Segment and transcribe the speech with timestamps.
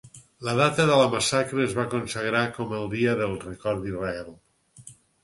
[0.45, 4.33] La data de la massacre es va consagrar com el Dia del Record d'Israel.